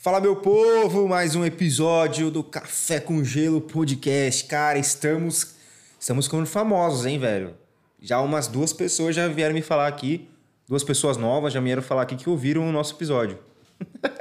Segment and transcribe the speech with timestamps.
[0.00, 4.44] Fala, meu povo, mais um episódio do Café com Gelo Podcast.
[4.44, 5.56] Cara, estamos
[5.98, 7.56] estamos ficando famosos, hein, velho?
[8.00, 10.28] Já umas duas pessoas já vieram me falar aqui,
[10.68, 13.40] duas pessoas novas já vieram falar aqui que ouviram o nosso episódio.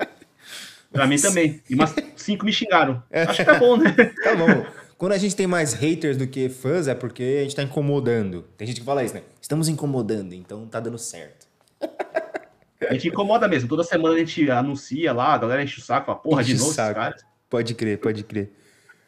[0.92, 1.61] Pra mim também.
[1.70, 3.04] E umas cinco me xingaram.
[3.12, 3.94] Acho que tá bom, né?
[4.23, 4.66] Tá bom.
[4.98, 8.46] Quando a gente tem mais haters do que fãs, é porque a gente tá incomodando.
[8.57, 9.21] Tem gente que fala isso, né?
[9.39, 11.46] Estamos incomodando, então tá dando certo.
[12.82, 13.68] A gente incomoda mesmo.
[13.68, 16.60] Toda semana a gente anuncia lá, a galera enche o saco, fala, porra, Enche de
[16.60, 17.25] novo esses caras.
[17.50, 18.51] Pode crer, pode crer.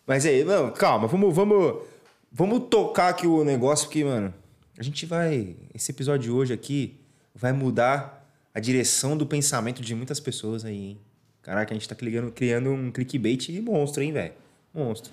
[0.08, 1.84] Mas aí, não, calma, vamos, vamos,
[2.32, 4.34] vamos tocar aqui o negócio, porque, mano,
[4.78, 5.56] a gente vai.
[5.74, 7.00] Esse episódio de hoje aqui
[7.36, 11.02] vai mudar a direção do pensamento de muitas pessoas aí, hein?
[11.42, 14.34] Caraca, a gente tá criando, criando um clickbait monstro, hein, velho?
[14.74, 15.12] Monstro.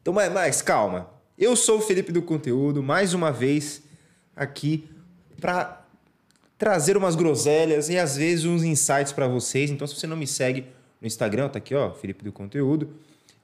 [0.00, 1.10] Então, mas, mas calma.
[1.36, 3.82] Eu sou o Felipe do Conteúdo, mais uma vez
[4.34, 4.88] aqui
[5.40, 5.86] pra
[6.58, 9.70] trazer umas groselhas e às vezes uns insights pra vocês.
[9.70, 10.66] Então, se você não me segue
[11.00, 12.92] no Instagram, tá aqui, ó, Felipe do Conteúdo.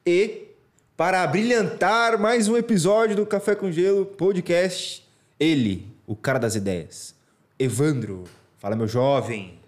[0.05, 0.49] E
[0.97, 7.15] para brilhantar mais um episódio do Café com Gelo podcast, ele, o cara das ideias,
[7.59, 8.25] Evandro.
[8.59, 9.61] Fala, meu jovem.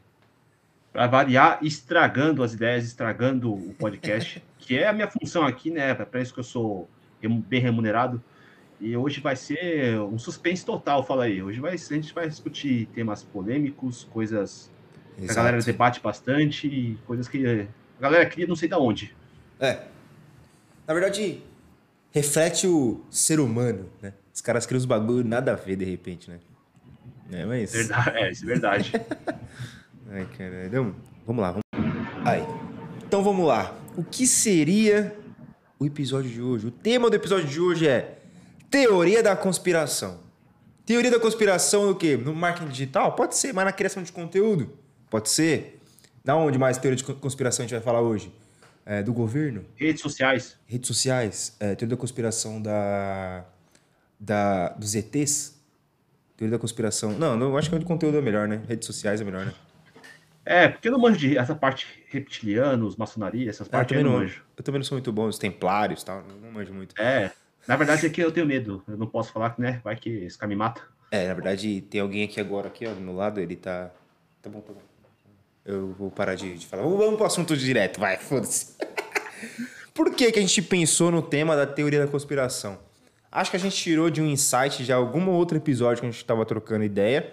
[0.92, 5.94] Pra variar, estragando as ideias, estragando o podcast, que é a minha função aqui, né?
[5.94, 6.88] Pra isso que eu sou
[7.20, 8.22] bem remunerado.
[8.80, 11.42] E hoje vai ser um suspense total, fala aí.
[11.42, 14.70] Hoje vai, a gente vai discutir temas polêmicos, coisas
[15.18, 17.46] que a galera debate bastante, coisas que
[17.98, 19.14] a galera cria não sei da onde.
[19.58, 19.84] É.
[20.86, 21.42] Na verdade,
[22.10, 24.12] reflete o ser humano, né?
[24.32, 26.38] Os caras criam os bagulho nada a ver de repente, né?
[27.32, 27.72] É, mas.
[27.72, 28.92] Verdade, é, isso é verdade.
[30.10, 30.66] Ai, caralho.
[30.66, 30.94] Então,
[31.26, 31.64] vamos lá, vamos.
[32.24, 32.42] Aí.
[33.04, 33.74] Então vamos lá.
[33.96, 35.16] O que seria
[35.78, 36.66] o episódio de hoje?
[36.66, 38.15] O tema do episódio de hoje é
[38.70, 40.20] Teoria da conspiração.
[40.84, 42.16] Teoria da conspiração no quê?
[42.16, 43.12] No marketing digital?
[43.14, 44.76] Pode ser, mas na criação de conteúdo?
[45.10, 45.80] Pode ser.
[46.24, 48.32] Da onde mais teoria de co- conspiração a gente vai falar hoje?
[48.84, 49.64] É, do governo?
[49.74, 50.56] Redes sociais.
[50.66, 53.44] redes sociais, é, teoria da conspiração da,
[54.18, 55.60] da, dos ETs,
[56.36, 57.12] teoria da conspiração.
[57.12, 58.62] Não, não, eu acho que o de conteúdo é melhor, né?
[58.68, 59.52] Redes sociais é melhor, né?
[60.44, 64.10] É, porque eu não manjo de essa parte reptilianos, maçonaria, essas eu, partes também eu
[64.12, 64.42] não manjo.
[64.56, 66.94] eu também não sou muito bom, os templários e tal, não manjo muito.
[67.00, 67.32] É,
[67.66, 68.82] na verdade é que eu tenho medo.
[68.86, 69.80] Eu não posso falar, né?
[69.82, 70.82] Vai que esse cara me mata.
[71.10, 73.90] É, na verdade, tem alguém aqui agora, aqui, ó, do meu lado, ele tá.
[74.42, 74.80] Tá bom, tá bom.
[75.64, 76.82] Eu vou parar de, de falar.
[76.82, 78.76] Vamos, vamos pro assunto direto, vai, foda-se.
[79.92, 82.78] Por que, que a gente pensou no tema da teoria da conspiração?
[83.32, 86.20] Acho que a gente tirou de um insight de algum outro episódio que a gente
[86.20, 87.32] estava trocando ideia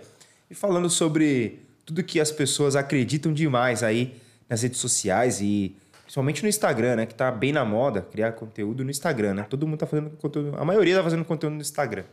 [0.50, 4.16] e falando sobre tudo que as pessoas acreditam demais aí
[4.50, 5.76] nas redes sociais e
[6.14, 7.06] principalmente no Instagram, né?
[7.08, 9.48] Que tá bem na moda criar conteúdo no Instagram, né?
[9.50, 12.04] Todo mundo tá fazendo conteúdo, a maioria tá fazendo conteúdo no Instagram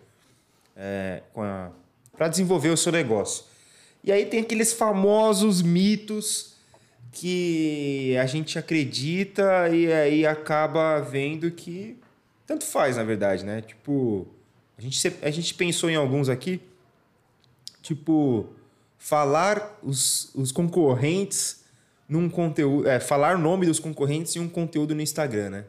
[0.75, 1.23] é,
[2.17, 3.45] para desenvolver o seu negócio.
[4.03, 6.55] E aí tem aqueles famosos mitos
[7.13, 11.99] que a gente acredita e aí acaba vendo que
[12.47, 13.61] tanto faz, na verdade, né?
[13.61, 14.27] Tipo,
[14.79, 16.59] a gente, a gente pensou em alguns aqui,
[17.83, 18.49] tipo,
[18.97, 21.60] falar os, os concorrentes
[22.11, 25.65] num conteúdo, é, falar o nome dos concorrentes em um conteúdo no Instagram, né?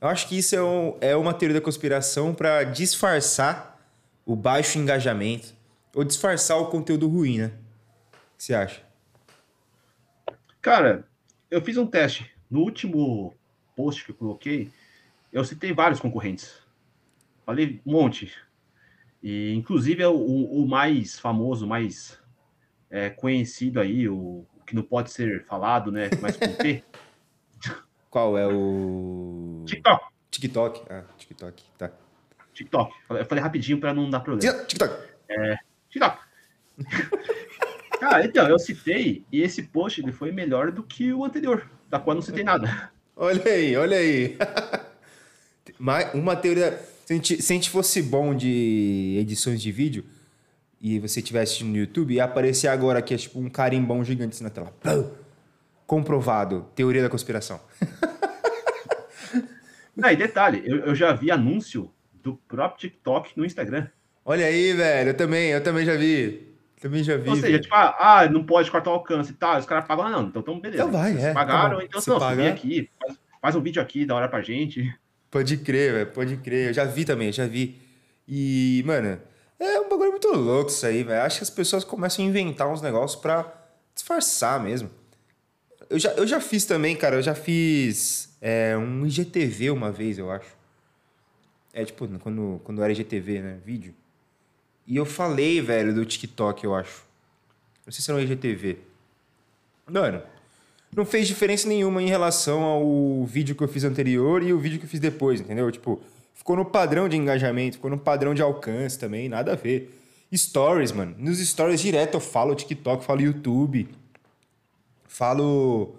[0.00, 3.80] Eu acho que isso é, um- é uma teoria da conspiração para disfarçar
[4.26, 5.54] o baixo engajamento
[5.94, 7.46] ou disfarçar o conteúdo ruim, né?
[7.46, 8.82] O que você acha?
[10.60, 11.06] Cara,
[11.48, 12.28] eu fiz um teste.
[12.50, 13.32] No último
[13.76, 14.68] post que eu coloquei,
[15.32, 16.54] eu citei vários concorrentes.
[17.44, 18.32] Falei um monte.
[19.22, 22.18] E, inclusive, é o, o mais famoso, mais
[22.90, 26.10] é, conhecido aí, o, o que não pode ser falado, né?
[26.20, 26.82] Mas com T,
[28.10, 29.62] Qual é o.
[29.66, 30.04] TikTok.
[30.30, 30.82] TikTok.
[30.90, 31.64] Ah, TikTok.
[31.76, 31.90] Tá.
[32.54, 32.94] TikTok.
[33.10, 34.64] Eu falei rapidinho para não dar problema.
[34.64, 34.94] TikTok.
[35.90, 36.18] TikTok.
[38.00, 41.98] Cara, então, eu citei e esse post ele foi melhor do que o anterior, da
[41.98, 42.90] qual não citei nada.
[43.14, 44.36] Olha aí, olha aí.
[45.78, 46.78] Mais uma teoria.
[47.04, 50.04] Se a, gente, se a gente fosse bom de edições de vídeo
[50.80, 54.34] e você estivesse assistindo no YouTube, ia aparecer agora aqui, é tipo um carimbão gigante
[54.34, 54.72] assim na tela.
[54.80, 55.10] Pum!
[55.86, 56.66] Comprovado.
[56.74, 57.60] Teoria da conspiração.
[59.96, 61.90] Não, e detalhe, eu, eu já vi anúncio
[62.22, 63.86] do próprio TikTok no Instagram.
[64.24, 65.10] Olha aí, velho.
[65.10, 66.54] Eu também, eu também já vi.
[66.80, 67.30] Também já vi.
[67.30, 67.60] Ou seja, velho.
[67.62, 69.58] tipo, ah, ah, não pode cortar o alcance e tal.
[69.58, 70.82] Os caras pagam, ah, não, então, então beleza.
[70.82, 71.82] Então vai, Vocês é, tá pagaram, bom.
[71.82, 74.92] então Se não, pagar- vem aqui, faz, faz um vídeo aqui, da hora pra gente.
[75.30, 76.06] Pode crer, velho.
[76.08, 76.68] Pode crer.
[76.68, 77.78] Eu já vi também, já vi.
[78.28, 79.18] E, mano,
[79.58, 81.22] é um bagulho muito louco isso aí, velho.
[81.22, 83.52] Acho que as pessoas começam a inventar uns negócios pra
[83.94, 84.90] disfarçar mesmo.
[85.88, 87.16] Eu já, eu já fiz também, cara.
[87.16, 90.54] Eu já fiz é, um IGTV uma vez, eu acho.
[91.72, 93.58] É tipo, quando, quando era IGTV, né?
[93.64, 93.94] Vídeo.
[94.86, 97.04] E eu falei, velho, do TikTok, eu acho.
[97.84, 98.78] Não sei se era um IGTV.
[99.86, 100.22] Mano,
[100.94, 104.78] não fez diferença nenhuma em relação ao vídeo que eu fiz anterior e o vídeo
[104.78, 105.70] que eu fiz depois, entendeu?
[105.70, 106.00] Tipo,
[106.36, 109.92] ficou no padrão de engajamento, ficou no padrão de alcance também, nada a ver.
[110.32, 111.16] Stories, mano.
[111.18, 113.88] Nos stories direto eu falo TikTok, falo YouTube,
[115.08, 115.96] falo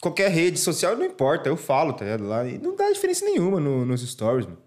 [0.00, 2.26] qualquer rede social, não importa, eu falo, tá ligado?
[2.26, 4.58] Lá, e não dá diferença nenhuma no, nos stories, mano.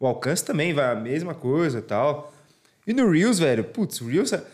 [0.00, 2.32] O alcance também vai a mesma coisa tal.
[2.86, 4.32] E no Reels, velho, putz, o Reels.
[4.32, 4.44] É...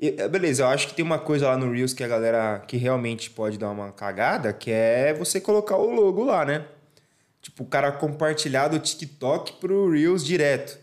[0.00, 2.76] é beleza, eu acho que tem uma coisa lá no Reels que a galera que
[2.76, 6.64] realmente pode dar uma cagada, que é você colocar o logo lá, né?
[7.46, 10.80] Tipo, o cara compartilhar do TikTok pro Reels direto.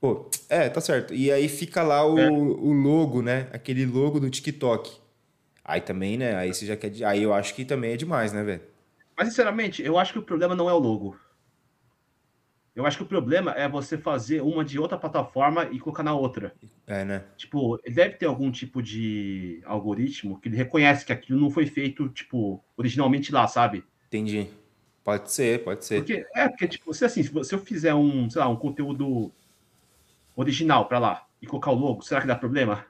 [0.00, 1.12] Pô, é, tá certo.
[1.12, 2.30] E aí fica lá o, é.
[2.30, 3.48] o logo, né?
[3.52, 4.96] Aquele logo do TikTok.
[5.64, 6.36] Aí também, né?
[6.36, 6.92] Aí você já quer.
[7.04, 8.60] Aí eu acho que também é demais, né, velho?
[9.18, 11.18] Mas, sinceramente, eu acho que o problema não é o logo.
[12.72, 16.14] Eu acho que o problema é você fazer uma de outra plataforma e colocar na
[16.14, 16.54] outra.
[16.86, 17.24] É, né?
[17.36, 21.66] Tipo, ele deve ter algum tipo de algoritmo que ele reconhece que aquilo não foi
[21.66, 23.84] feito, tipo, originalmente lá, sabe?
[24.06, 24.48] Entendi.
[25.06, 25.98] Pode ser, pode ser.
[25.98, 29.30] Porque, é, porque, tipo, se assim, se eu fizer um, sei lá, um conteúdo
[30.34, 32.84] original para lá e colocar o logo, será que dá problema?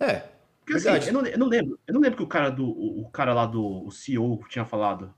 [0.00, 0.22] É,
[0.64, 3.06] porque assim, eu não, eu não, lembro, eu não lembro que o cara do o,
[3.10, 5.12] cara lá do o CEO tinha falado.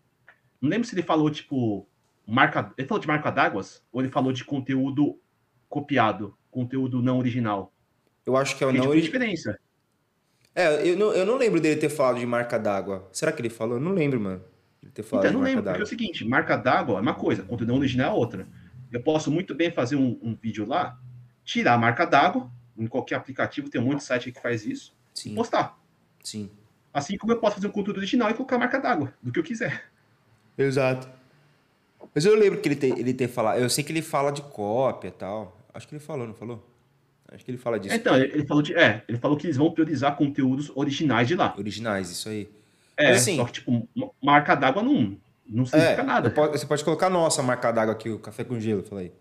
[0.61, 1.87] Não lembro se ele falou tipo
[2.27, 5.17] marca, ele falou de marca d'águas ou ele falou de conteúdo
[5.69, 7.73] copiado, conteúdo não original.
[8.27, 9.12] Eu acho que é o não tipo, original.
[9.12, 9.61] diferença.
[10.56, 13.09] É, eu não, eu não lembro dele ter falado de marca d'água.
[13.12, 13.77] Será que ele falou?
[13.77, 14.43] Eu não lembro, mano.
[14.94, 17.43] Ter falado então, eu não lembro, porque é o seguinte, marca d'água é uma coisa,
[17.43, 18.49] conteúdo original é outra.
[18.90, 20.99] Eu posso muito bem fazer um, um vídeo lá,
[21.44, 24.96] tirar a marca d'água, em qualquer aplicativo, tem um monte de site que faz isso,
[25.14, 25.35] Sim.
[25.35, 25.79] postar.
[26.23, 26.50] Sim.
[26.93, 29.38] Assim como eu posso fazer um conteúdo original e colocar a marca d'água, do que
[29.38, 29.85] eu quiser.
[30.56, 31.08] Exato.
[32.14, 33.58] Mas eu lembro que ele ter, ele ter falado.
[33.58, 35.56] Eu sei que ele fala de cópia e tal.
[35.73, 36.67] Acho que ele falou, não falou?
[37.31, 37.94] Acho que ele fala disso.
[37.94, 38.75] Então, ele, falou de.
[38.75, 41.55] É, ele falou que eles vão priorizar conteúdos originais de lá.
[41.56, 42.49] Originais, isso aí.
[42.99, 43.89] É, Mas, assim, só que, tipo,
[44.21, 45.17] marca d'água não,
[45.47, 46.31] não significa é, nada.
[46.31, 49.12] Pode, você pode colocar nossa marca d'água aqui, o café com gelo, falei.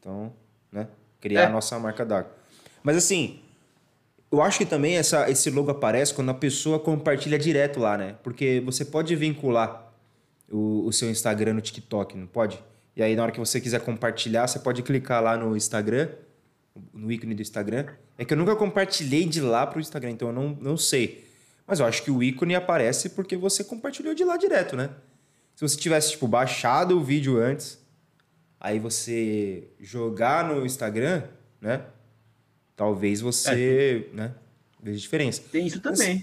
[0.00, 0.32] Então,
[0.72, 0.88] né?
[1.20, 1.44] Criar é.
[1.44, 2.32] a nossa marca d'água.
[2.82, 3.40] Mas assim,
[4.32, 8.16] eu acho que também essa, esse logo aparece quando a pessoa compartilha direto lá, né?
[8.22, 9.92] Porque você pode vincular
[10.50, 12.58] o, o seu Instagram no TikTok, não pode?
[12.96, 16.08] E aí, na hora que você quiser compartilhar, você pode clicar lá no Instagram,
[16.94, 17.86] no ícone do Instagram.
[18.16, 21.30] É que eu nunca compartilhei de lá para o Instagram, então eu não, não sei.
[21.72, 24.90] Mas eu acho que o ícone aparece porque você compartilhou de lá direto, né?
[25.54, 27.78] Se você tivesse, tipo, baixado o vídeo antes,
[28.60, 31.22] aí você jogar no Instagram,
[31.62, 31.86] né?
[32.76, 34.14] Talvez você, é.
[34.14, 34.34] né,
[34.82, 35.42] veja diferença.
[35.50, 36.16] Tem isso também.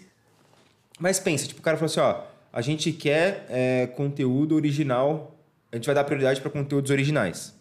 [1.00, 5.36] Mas, mas, pensa, tipo, o cara falou assim, ó, a gente quer é, conteúdo original,
[5.72, 7.56] a gente vai dar prioridade para conteúdos originais.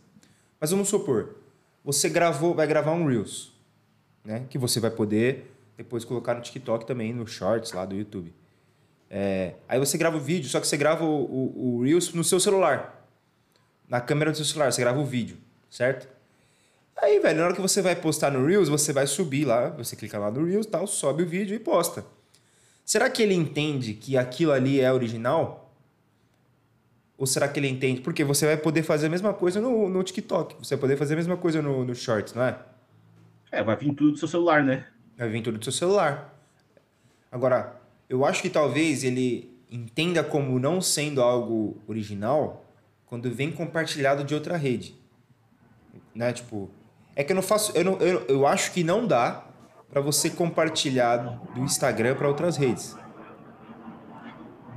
[0.60, 1.36] Mas vamos supor,
[1.82, 3.50] você gravou, vai gravar um Reels,
[4.22, 8.34] né, que você vai poder depois colocar no TikTok também, no Shorts lá do YouTube.
[9.08, 12.24] É, aí você grava o vídeo, só que você grava o, o, o Reels no
[12.24, 13.08] seu celular.
[13.88, 15.38] Na câmera do seu celular, você grava o vídeo,
[15.70, 16.08] certo?
[16.96, 19.94] Aí, velho, na hora que você vai postar no Reels, você vai subir lá, você
[19.94, 22.04] clica lá no Reels tal, sobe o vídeo e posta.
[22.84, 25.72] Será que ele entende que aquilo ali é original?
[27.16, 28.00] Ou será que ele entende?
[28.00, 31.14] Porque você vai poder fazer a mesma coisa no, no TikTok, você vai poder fazer
[31.14, 32.58] a mesma coisa no, no Shorts, não é?
[33.52, 34.84] É, vai vir tudo do seu celular, né?
[35.26, 36.34] Vir tudo do seu celular.
[37.30, 42.64] Agora, eu acho que talvez ele entenda como não sendo algo original
[43.04, 44.94] quando vem compartilhado de outra rede.
[46.14, 46.32] Né?
[46.32, 46.70] Tipo,
[47.16, 47.72] é que eu não faço.
[47.76, 49.44] Eu, não, eu, eu acho que não dá
[49.90, 51.16] para você compartilhar
[51.54, 52.96] do Instagram para outras redes.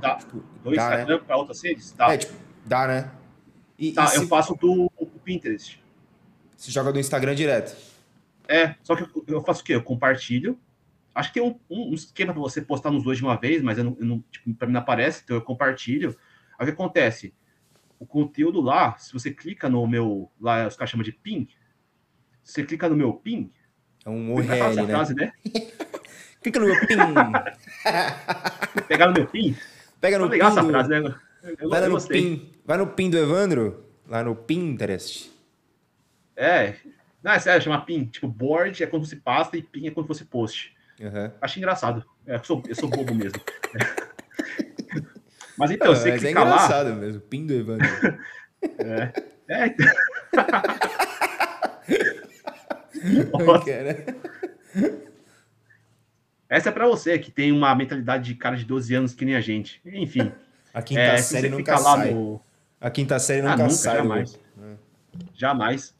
[0.00, 0.16] Dá.
[0.16, 1.22] Tipo, do dá, Instagram né?
[1.26, 1.92] para outras redes?
[1.92, 2.12] Dá.
[2.12, 2.32] É, tipo,
[2.64, 3.10] dá, né?
[3.78, 5.82] E, tá, e eu faço do, do Pinterest.
[6.56, 7.76] Você joga do Instagram direto?
[8.52, 9.74] É, só que eu, eu faço o quê?
[9.74, 10.60] Eu compartilho.
[11.14, 13.78] Acho que tem um, um esquema para você postar nos dois de uma vez, mas
[13.78, 16.14] eu não, eu não tipo, para mim não aparece, então eu compartilho.
[16.58, 17.34] Aí o que acontece?
[17.98, 21.48] O conteúdo lá, se você clica no meu, lá os caras chamam de pin,
[22.42, 23.50] você clica no meu PIN.
[24.04, 24.86] É um URL, né?
[24.86, 25.32] Frase, né?
[26.42, 26.96] clica no meu PIN.
[28.86, 29.56] Pegar no meu PIN?
[29.98, 30.38] Pega no PIN.
[30.38, 30.44] Do...
[30.44, 31.14] essa frase, né?
[31.58, 35.32] Eu, vai, no PIN, vai no PIN do Evandro, lá no Pinterest.
[36.36, 36.76] É.
[37.22, 38.06] Não, é sério, chama PIN.
[38.06, 40.74] Tipo, board é quando você passa e PIN é quando você post.
[41.00, 41.30] Uhum.
[41.40, 42.04] Acho engraçado.
[42.26, 43.40] É, eu, sou, eu sou bobo mesmo.
[45.58, 46.96] Mas então, Não, você mas clica é engraçado lá...
[46.96, 47.86] mesmo, PIN do Evandro.
[48.78, 49.12] é.
[49.48, 49.74] É.
[56.48, 59.34] Essa é para você que tem uma mentalidade de cara de 12 anos que nem
[59.34, 59.80] a gente.
[59.84, 60.32] Enfim.
[60.72, 62.12] A quinta é, série nunca sai.
[62.12, 62.40] No...
[62.80, 63.96] A quinta série nunca, ah, nunca sai.
[63.96, 64.40] Jamais.
[64.60, 64.74] É.
[65.34, 65.94] Jamais.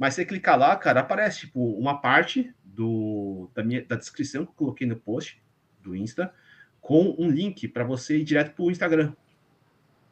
[0.00, 4.50] Mas você clicar lá, cara, aparece tipo uma parte do, da, minha, da descrição que
[4.50, 5.42] eu coloquei no post
[5.78, 6.32] do Insta,
[6.80, 9.12] com um link para você ir direto para o Instagram.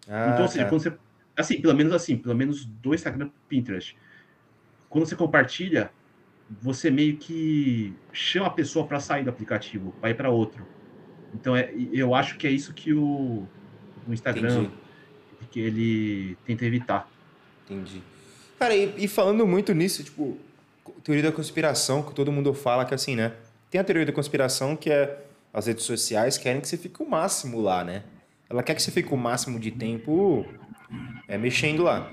[0.07, 0.68] Ah, então, ou seja, tá.
[0.68, 0.99] quando você.
[1.35, 3.97] Assim, pelo menos assim, pelo menos do Instagram Pinterest.
[4.90, 5.90] Quando você compartilha,
[6.50, 10.68] você meio que chama a pessoa para sair do aplicativo, vai para outro.
[11.33, 13.49] Então, é, eu acho que é isso que o,
[14.07, 15.49] o Instagram Entendi.
[15.50, 17.11] que ele tenta evitar.
[17.64, 18.02] Entendi.
[18.59, 20.37] Cara, e, e, falando muito nisso, tipo,
[21.05, 23.33] teoria da conspiração, que todo mundo fala que assim, né?
[23.71, 25.19] Tem a teoria da conspiração que é
[25.53, 28.03] as redes sociais querem que você fique o máximo lá, né?
[28.49, 30.45] Ela quer que você fique o máximo de tempo
[31.27, 32.11] é, mexendo lá.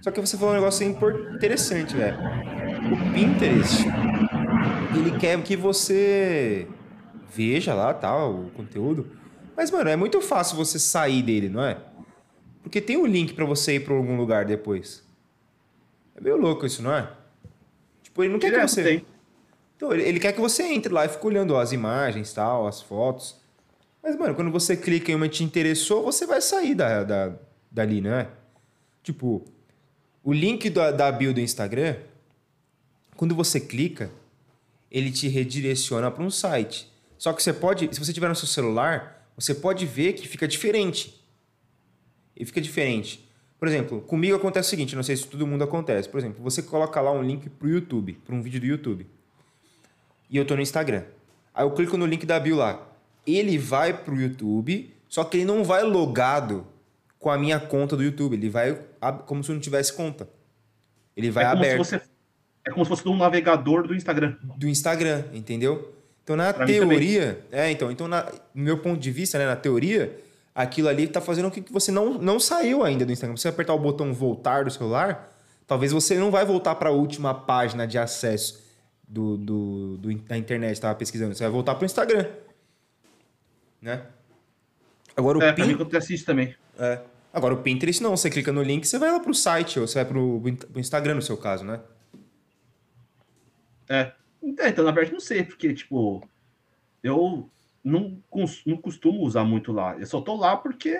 [0.00, 2.18] Só que você falou um negócio interessante, velho.
[2.18, 3.84] O Pinterest,
[4.96, 6.66] ele quer que você
[7.34, 9.10] veja lá, tal, o conteúdo.
[9.56, 11.76] Mas, mano, é muito fácil você sair dele, não é?
[12.62, 15.02] Porque tem o um link para você ir para algum lugar depois.
[16.20, 17.10] É meio louco isso, não é?
[18.02, 18.84] Tipo, ele não quer que você...
[18.84, 19.06] Tem.
[19.76, 22.66] Então, ele, ele quer que você entre lá e fique olhando ó, as imagens, tal,
[22.66, 23.40] as fotos.
[24.02, 27.32] Mas, mano, quando você clica em uma que te interessou, você vai sair da, da,
[27.70, 28.28] dali, né?
[29.02, 29.42] Tipo,
[30.22, 31.96] o link da, da bio do Instagram,
[33.16, 34.10] quando você clica,
[34.90, 36.90] ele te redireciona para um site.
[37.16, 40.46] Só que você pode, se você tiver no seu celular, você pode ver que fica
[40.46, 41.22] diferente.
[42.36, 43.29] E fica diferente.
[43.60, 46.08] Por exemplo, comigo acontece o seguinte, não sei se todo mundo acontece.
[46.08, 49.06] Por exemplo, você coloca lá um link para o YouTube, para um vídeo do YouTube
[50.30, 51.02] e eu tô no Instagram.
[51.52, 52.86] Aí eu clico no link da bio lá.
[53.26, 56.66] Ele vai pro YouTube, só que ele não vai logado
[57.18, 58.34] com a minha conta do YouTube.
[58.34, 58.78] Ele vai
[59.26, 60.28] como se eu não tivesse conta.
[61.16, 61.78] Ele vai é aberto.
[61.78, 62.00] Você,
[62.64, 64.36] é como se fosse um navegador do Instagram.
[64.56, 65.92] Do Instagram, entendeu?
[66.22, 67.44] Então, na pra teoria.
[67.50, 70.16] É, então, então na, no meu ponto de vista, né, na teoria,
[70.62, 73.36] aquilo ali tá fazendo com que você não, não saiu ainda do Instagram.
[73.36, 75.32] Se você apertar o botão voltar do celular,
[75.66, 78.62] talvez você não vai voltar para a última página de acesso
[79.06, 82.26] do, do, do da internet, estava pesquisando, você vai voltar para o Instagram.
[83.80, 84.02] Né?
[85.16, 85.72] Agora o é, Pin...
[85.72, 86.54] acontece isso também.
[86.78, 87.00] É.
[87.32, 89.86] Agora o Pinterest não, você clica no link, você vai lá para o site, ou
[89.86, 91.80] você vai para o Instagram no seu caso, né?
[93.88, 94.12] É.
[94.42, 96.26] Então, na verdade, não sei, porque, tipo,
[97.02, 97.48] eu
[97.84, 98.22] não,
[98.66, 99.96] não costumo usar muito lá.
[99.96, 100.98] Eu só tô lá porque.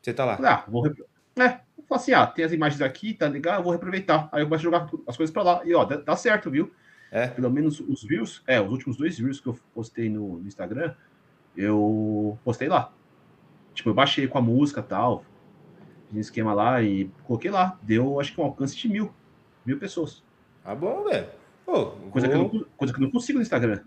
[0.00, 0.38] Você tá lá.
[0.42, 0.86] Ah, vou.
[0.86, 4.28] É, eu falo assim, ah, tem as imagens aqui, tá legal, eu vou reaproveitar.
[4.32, 5.62] Aí eu começo a jogar as coisas pra lá.
[5.64, 6.72] E ó, dá, dá certo, viu?
[7.10, 7.28] É.
[7.28, 10.94] Pelo menos os views, é, os últimos dois views que eu postei no, no Instagram,
[11.56, 12.92] eu postei lá.
[13.74, 15.24] Tipo, eu baixei com a música tal,
[16.08, 17.78] fiz um esquema lá e coloquei lá.
[17.82, 19.12] Deu, acho que um alcance de mil.
[19.64, 20.22] Mil pessoas.
[20.64, 21.28] Ah, bom, velho.
[22.10, 22.50] coisa, vou...
[22.50, 23.80] que não, coisa que eu não consigo no Instagram.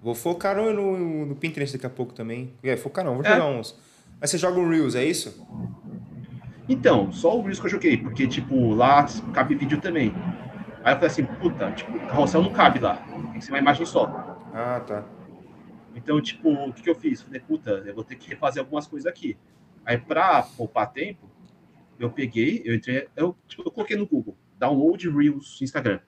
[0.00, 2.52] Vou focar no, no, no Pinterest daqui a pouco também.
[2.62, 3.30] É, focar não, vou é.
[3.30, 3.78] jogar uns.
[4.20, 5.46] Mas você joga um Reels, é isso?
[6.68, 10.12] Então, só o Reels que eu joguei, porque, tipo, lá cabe vídeo também.
[10.84, 12.96] Aí eu falei assim, puta, tipo, o carrossel não cabe lá.
[12.96, 14.06] Tem que ser uma imagem só.
[14.52, 15.04] Ah, tá.
[15.94, 17.22] Então, tipo, o que, que eu fiz?
[17.22, 19.36] Falei, puta, eu vou ter que refazer algumas coisas aqui.
[19.84, 21.28] Aí, pra poupar tempo,
[21.98, 26.00] eu peguei, eu entrei, eu, tipo, eu coloquei no Google, download Reels Instagram.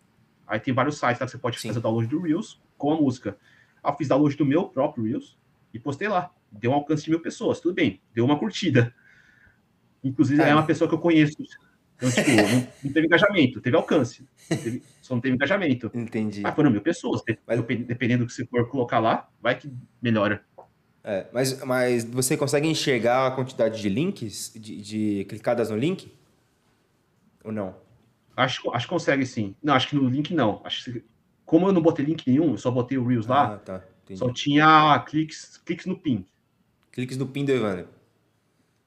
[0.46, 1.68] Aí tem vários sites lá que você pode Sim.
[1.68, 3.36] fazer download do Reels com a música.
[3.84, 5.38] Eu fiz download do meu próprio Reels
[5.72, 6.30] e postei lá.
[6.50, 8.00] Deu um alcance de mil pessoas, tudo bem.
[8.14, 8.94] Deu uma curtida.
[10.02, 11.36] Inclusive, é uma pessoa que eu conheço
[12.00, 14.26] então, tipo, não, não, teve engajamento, teve alcance.
[14.48, 15.90] Teve, só não teve engajamento.
[15.92, 16.40] Entendi.
[16.40, 17.22] Mas foram mil pessoas.
[17.46, 19.70] Mas, dependendo do que você for colocar lá, vai que
[20.00, 20.42] melhora.
[21.04, 26.12] É, mas, mas você consegue enxergar a quantidade de links, de, de clicadas no link?
[27.44, 27.76] Ou não?
[28.34, 29.54] Acho, acho que consegue sim.
[29.62, 30.62] Não, acho que no link não.
[30.64, 31.04] Acho que,
[31.50, 33.82] como eu não botei link nenhum, eu só botei o Reels lá, ah, tá.
[34.14, 36.24] só tinha cliques, cliques no pin.
[36.92, 37.88] Cliques no pin do Evandro.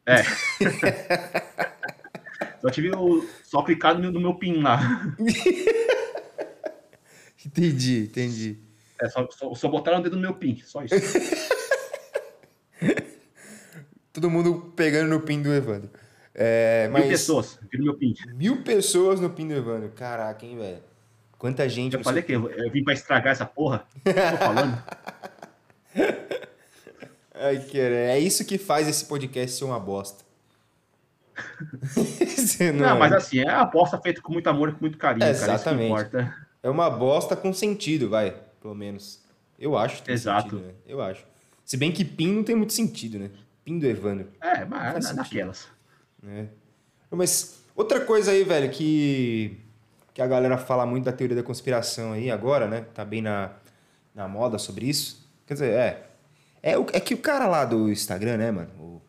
[0.06, 0.24] É.
[2.62, 4.80] Só tive o, só clicar no, no meu pin lá.
[7.46, 8.58] entendi, entendi.
[9.02, 10.96] É, só, só, só botaram o dedo no meu pin, só isso.
[14.14, 15.90] Todo mundo pegando no pin do Evandro.
[16.34, 17.02] É, mas...
[17.02, 18.14] Mil pessoas, no meu pin.
[18.34, 19.90] Mil pessoas no pin do Evandro.
[19.90, 20.93] Caraca, hein, velho?
[21.44, 21.94] Quanta gente.
[21.94, 23.86] Eu falei que eu, eu, vim pra estragar essa porra.
[24.02, 24.82] Tô falando.
[27.36, 30.24] Ai, cara, é isso que faz esse podcast ser uma bosta.
[32.74, 35.26] não, não, mas assim, é uma bosta feita com muito amor e com muito carinho,
[35.26, 36.06] é, Exatamente.
[36.06, 36.34] Cara,
[36.64, 39.22] é uma bosta com sentido, vai, pelo menos.
[39.60, 40.02] Eu acho.
[40.10, 40.44] Exato.
[40.44, 40.74] Sentido, né?
[40.88, 41.26] Eu acho.
[41.66, 43.30] Se bem que PIN não tem muito sentido, né?
[43.66, 44.30] PIN do Evandro.
[44.42, 45.68] É, mas é naquelas.
[46.26, 46.46] É.
[47.12, 49.58] Mas outra coisa aí, velho, que,
[50.14, 52.86] que a galera fala muito da teoria da conspiração aí agora, né?
[52.94, 53.52] Tá bem na,
[54.14, 55.28] na moda sobre isso.
[55.48, 56.08] Quer dizer, é.
[56.62, 58.70] É, é que o cara lá do Instagram, né, mano?
[58.80, 59.02] O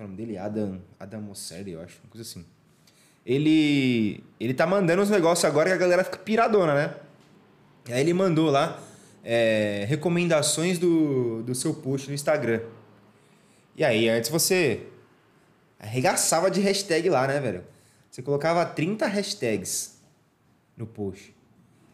[0.00, 0.38] é o nome dele?
[0.38, 2.44] Adam, Adam Mosseri, eu acho, uma coisa assim.
[3.24, 6.94] Ele, ele tá mandando uns negócios agora que a galera fica piradona, né?
[7.90, 8.80] Aí ele mandou lá
[9.22, 12.62] é, recomendações do, do seu post no Instagram.
[13.76, 14.86] E aí, antes você
[15.78, 17.64] arregaçava de hashtag lá, né, velho?
[18.10, 19.99] Você colocava 30 hashtags
[20.80, 21.34] no post.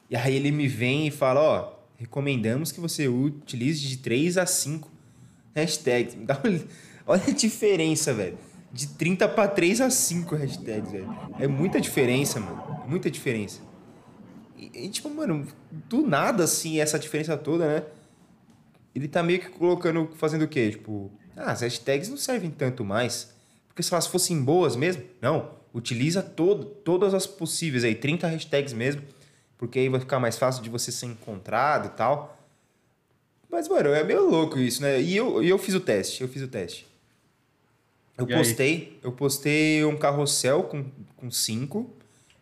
[0.09, 4.47] E aí ele me vem e fala, ó, recomendamos que você utilize de 3 a
[4.47, 4.91] 5
[5.55, 6.17] hashtags.
[6.21, 6.61] Dá uma...
[7.07, 8.39] Olha a diferença, velho.
[8.73, 11.17] De 30 para 3 a 5 hashtags, velho.
[11.39, 12.85] É muita diferença, mano.
[12.87, 13.61] Muita diferença.
[14.57, 17.85] E, e, tipo, mano, do nada, assim, essa diferença toda, né?
[18.95, 20.71] Ele tá meio que colocando, fazendo o quê?
[20.71, 23.35] Tipo, ah, as hashtags não servem tanto mais.
[23.69, 25.51] Porque se elas fossem boas mesmo, não.
[25.77, 29.03] Utiliza todo, todas as possíveis aí, 30 hashtags mesmo,
[29.59, 32.43] porque aí vai ficar mais fácil de você ser encontrado e tal.
[33.51, 34.99] Mas, mano, é meio louco isso, né?
[34.99, 36.87] E eu, eu fiz o teste, eu fiz o teste.
[38.17, 38.99] Eu e postei, aí?
[39.03, 41.91] eu postei um carrossel com, com cinco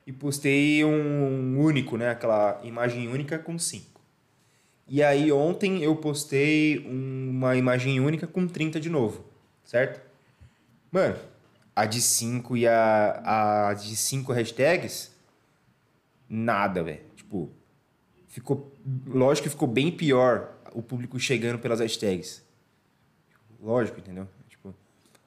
[0.06, 2.10] e postei um único, né?
[2.10, 4.00] Aquela imagem única com cinco.
[4.86, 9.24] E aí ontem eu postei uma imagem única com 30 de novo,
[9.64, 10.00] certo?
[10.92, 11.16] Mano,
[11.74, 15.10] a de 5 e a, a de 5 hashtags,
[16.28, 17.00] nada, velho.
[17.16, 17.50] Tipo,
[18.28, 18.72] ficou.
[19.06, 22.42] Lógico que ficou bem pior o público chegando pelas hashtags.
[23.60, 24.28] Lógico, entendeu?
[24.48, 24.74] Tipo,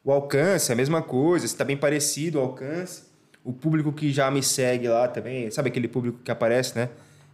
[0.04, 3.04] o alcance, a mesma coisa, está bem parecido o alcance.
[3.44, 6.90] O público que já me segue lá também, sabe aquele público que aparece, né?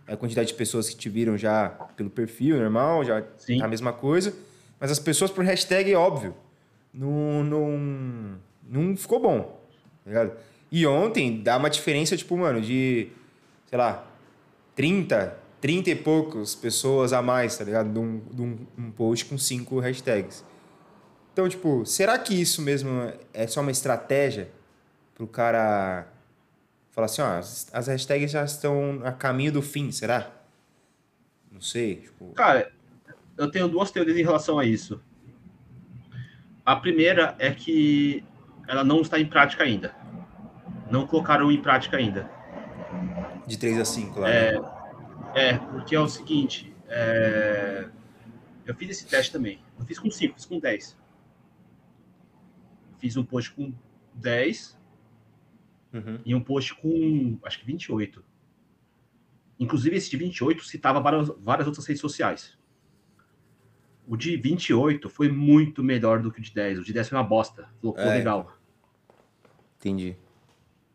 [0.08, 3.62] A quantidade de pessoas que te viram já pelo perfil normal, já Sim.
[3.62, 4.34] a mesma coisa.
[4.80, 6.36] Mas as pessoas por hashtag, é óbvio
[6.94, 9.62] não, não, não ficou bom,
[10.04, 10.38] tá ligado?
[10.72, 13.10] E ontem dá uma diferença, tipo, mano, de,
[13.68, 14.06] sei lá,
[14.76, 17.92] 30, 30 e poucos pessoas a mais, tá ligado?
[17.94, 20.44] De um, de um, um post com cinco hashtags.
[21.32, 22.90] Então, tipo, será que isso mesmo
[23.34, 24.50] é só uma estratégia
[25.16, 26.08] pro cara
[26.92, 30.32] falar assim, ó, as hashtags já estão a caminho do fim, será?
[31.52, 32.34] Não sei, tipo...
[32.34, 32.72] Cara,
[33.38, 35.02] eu tenho duas teorias em relação a isso.
[36.66, 38.24] A primeira é que
[38.68, 39.96] ela não está em prática ainda.
[40.90, 42.30] Não colocaram em prática ainda.
[43.48, 44.30] De 3 a 5, lá.
[44.30, 44.70] É, né?
[45.36, 46.74] é porque é o seguinte.
[46.88, 47.90] É,
[48.66, 49.60] eu fiz esse teste também.
[49.78, 50.98] Eu fiz com 5, fiz com 10.
[53.00, 53.74] Fiz um post com
[54.14, 54.80] 10
[55.94, 56.20] uhum.
[56.26, 58.24] e um post com, acho que 28.
[59.60, 62.58] Inclusive, esse de 28 citava várias, várias outras redes sociais.
[64.08, 66.80] O de 28 foi muito melhor do que o de 10.
[66.80, 67.70] O de 10 foi uma bosta.
[67.76, 68.18] Ficou é.
[68.18, 68.58] legal.
[69.84, 70.16] Entendi.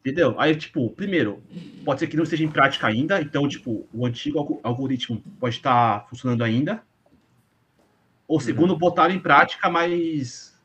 [0.00, 0.40] Entendeu?
[0.40, 1.42] Aí, tipo, primeiro,
[1.84, 6.08] pode ser que não esteja em prática ainda, então, tipo, o antigo algoritmo pode estar
[6.08, 6.82] funcionando ainda.
[8.26, 8.78] Ou segundo, uhum.
[8.78, 10.58] botaram em prática, mas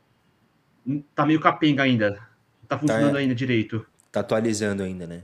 [1.14, 2.18] tá meio capenga ainda.
[2.66, 3.86] Tá funcionando tá, ainda direito.
[4.10, 5.22] Tá atualizando ainda, né?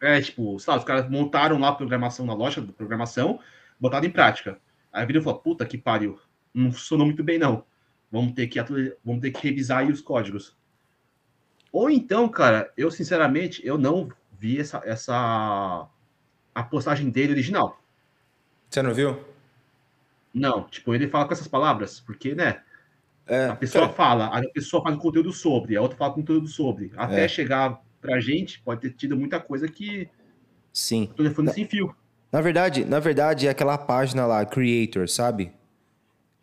[0.00, 3.40] É, tipo, sabe, os caras montaram lá a programação na loja de programação,
[3.80, 4.58] botaram em prática.
[4.92, 6.18] Aí virou e falou, puta que pariu,
[6.52, 7.64] não funcionou muito bem não.
[8.10, 8.60] Vamos ter que,
[9.02, 10.54] vamos ter que revisar aí os códigos.
[11.72, 15.88] Ou então, cara, eu sinceramente, eu não vi essa, essa
[16.54, 17.80] a postagem dele original.
[18.68, 19.18] Você não viu?
[20.34, 22.60] Não, tipo, ele fala com essas palavras, porque, né?
[23.26, 23.88] É, a pessoa é.
[23.88, 26.92] fala, a pessoa faz um conteúdo sobre, a outra fala conteúdo sobre.
[26.96, 27.28] Até é.
[27.28, 30.08] chegar pra gente, pode ter tido muita coisa que.
[30.72, 31.08] Sim.
[31.12, 31.94] O telefone sem fio.
[32.30, 35.52] Na verdade, na verdade, é aquela página lá, Creator, sabe?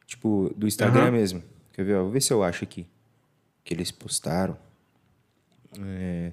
[0.05, 1.11] Tipo, do Instagram uhum.
[1.11, 1.43] mesmo.
[1.73, 1.97] Quer ver?
[1.97, 2.87] Vou ver se eu acho aqui.
[3.63, 4.57] Que eles postaram.
[5.77, 6.31] É...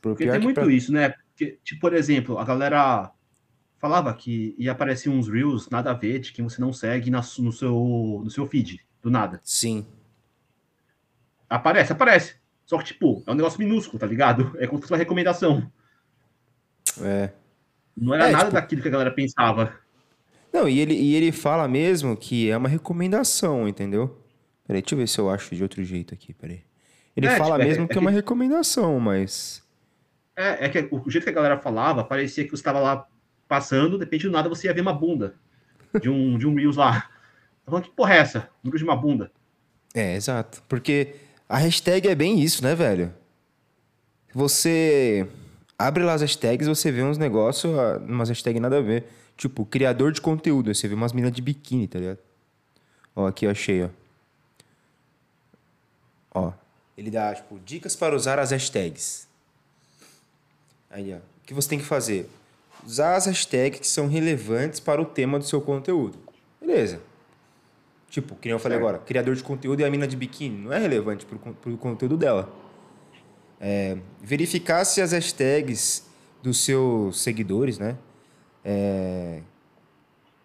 [0.00, 0.72] Porque tem muito pra...
[0.72, 1.10] isso, né?
[1.10, 3.12] Porque, tipo, por exemplo, a galera
[3.78, 7.18] falava que ia aparecer uns Reels nada a ver de quem você não segue na,
[7.38, 9.40] no, seu, no seu feed, do nada.
[9.42, 9.86] Sim.
[11.48, 12.36] Aparece, aparece.
[12.64, 14.54] Só que, tipo, é um negócio minúsculo, tá ligado?
[14.58, 15.70] É como se fosse uma recomendação.
[17.02, 17.32] É.
[17.96, 18.54] Não era é, nada tipo...
[18.54, 19.79] daquilo que a galera pensava.
[20.52, 24.18] Não, e ele, e ele fala mesmo que é uma recomendação, entendeu?
[24.66, 26.62] Peraí, deixa eu ver se eu acho de outro jeito aqui, peraí.
[27.16, 29.62] Ele é, fala tipo, é mesmo é, que é uma recomendação, mas.
[30.36, 33.06] É, é que o jeito que a galera falava, parecia que você estava lá
[33.48, 35.34] passando, de repente do nada você ia ver uma bunda
[36.00, 37.02] de um, de um Reels lá.
[37.64, 38.48] Tá falando que porra é essa?
[38.64, 39.30] Um de uma bunda.
[39.94, 40.62] É, exato.
[40.68, 41.14] Porque
[41.48, 43.12] a hashtag é bem isso, né, velho?
[44.32, 45.26] Você
[45.76, 49.06] abre lá as hashtags você vê uns negócios, ah, umas hashtags nada a ver.
[49.40, 50.74] Tipo, criador de conteúdo.
[50.74, 52.18] Você vê umas minas de biquíni, tá ligado?
[53.16, 53.88] Ó, aqui eu achei, ó.
[56.34, 56.52] Ó.
[56.94, 59.26] Ele dá, tipo, dicas para usar as hashtags.
[60.90, 61.16] Aí, ó.
[61.16, 62.28] O que você tem que fazer?
[62.84, 66.18] Usar as hashtags que são relevantes para o tema do seu conteúdo.
[66.60, 67.00] Beleza.
[68.10, 70.64] Tipo, que nem eu falei agora, criador de conteúdo e a mina de biquíni.
[70.64, 72.52] Não é relevante para o conteúdo dela.
[73.58, 76.04] É, verificar se as hashtags
[76.42, 77.96] dos seus seguidores, né?
[78.64, 79.40] É,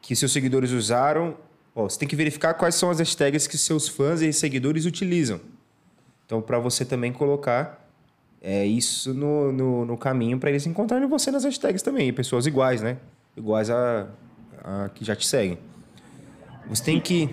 [0.01, 1.36] que seus seguidores usaram.
[1.75, 5.41] Ó, você tem que verificar quais são as hashtags que seus fãs e seguidores utilizam.
[6.25, 7.86] Então, para você também colocar
[8.41, 12.13] é, isso no, no, no caminho para eles encontrarem você nas hashtags também.
[12.13, 12.97] Pessoas iguais, né?
[13.36, 14.08] Iguais a,
[14.63, 15.58] a que já te seguem.
[16.67, 17.30] Você tem que,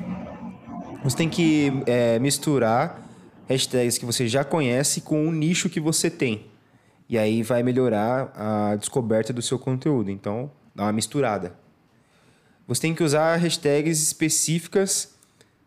[1.04, 3.00] você tem que é, misturar
[3.48, 6.46] hashtags que você já conhece com o nicho que você tem.
[7.08, 10.10] E aí vai melhorar a descoberta do seu conteúdo.
[10.10, 11.54] Então, dá uma misturada.
[12.66, 15.14] Você tem que usar hashtags específicas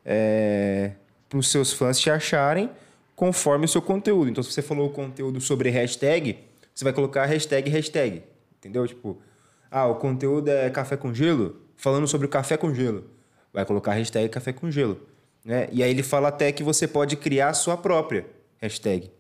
[0.03, 0.91] é,
[1.29, 2.69] para os seus fãs te acharem
[3.15, 4.29] conforme o seu conteúdo.
[4.29, 6.39] Então, se você falou conteúdo sobre hashtag,
[6.73, 8.23] você vai colocar hashtag hashtag.
[8.57, 8.87] Entendeu?
[8.87, 9.21] Tipo,
[9.69, 13.09] ah, o conteúdo é café com gelo, falando sobre o café com gelo.
[13.53, 14.99] Vai colocar hashtag café com gelo.
[15.43, 15.67] Né?
[15.71, 18.25] E aí ele fala até que você pode criar a sua própria
[18.57, 19.11] hashtag.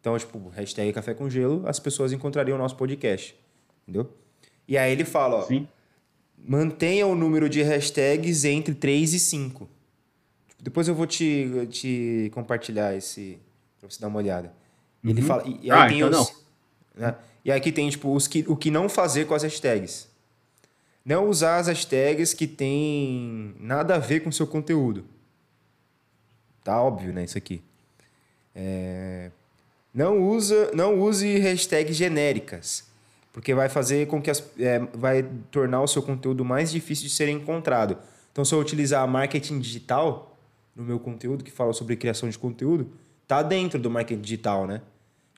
[0.00, 3.36] Então, tipo, hashtag café com gelo, as pessoas encontrariam o nosso podcast.
[3.82, 4.10] Entendeu?
[4.68, 5.66] E aí ele fala, ó, Sim.
[6.36, 9.68] mantenha o número de hashtags entre 3 e 5.
[10.48, 13.38] Tipo, depois eu vou te, te compartilhar esse
[13.80, 14.52] pra você dar uma olhada.
[15.02, 15.42] Ele fala.
[15.46, 16.32] E, e aí Ah, tem então os,
[16.94, 17.14] né?
[17.44, 20.06] E aqui tem, tipo, os que, o que não fazer com as hashtags.
[21.04, 25.06] Não usar as hashtags que tem nada a ver com o seu conteúdo.
[26.62, 27.24] Tá óbvio, né?
[27.24, 27.62] Isso aqui.
[28.54, 29.30] É,
[29.94, 32.84] Não, usa, não use hashtags genéricas,
[33.38, 35.22] porque vai fazer com que as, é, vai
[35.52, 37.96] tornar o seu conteúdo mais difícil de ser encontrado.
[38.32, 40.36] Então, se eu utilizar marketing digital
[40.74, 42.90] no meu conteúdo, que fala sobre criação de conteúdo,
[43.28, 44.82] tá dentro do marketing digital, né?